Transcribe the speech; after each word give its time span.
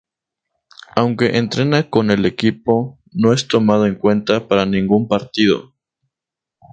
Aunque 0.95 1.37
entrena 1.37 1.87
con 1.91 2.09
el 2.09 2.25
equipo 2.25 2.97
no 3.11 3.33
es 3.33 3.47
tomado 3.47 3.85
en 3.85 3.93
cuenta 3.93 4.47
para 4.47 4.65
ningún 4.65 5.07
partido. 5.07 5.75